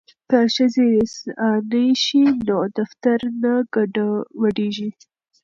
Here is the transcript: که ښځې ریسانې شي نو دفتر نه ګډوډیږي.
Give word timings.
که 0.29 0.39
ښځې 0.55 0.83
ریسانې 0.93 1.85
شي 2.03 2.23
نو 2.47 2.57
دفتر 2.79 3.19
نه 3.41 3.53
ګډوډیږي. 3.73 4.89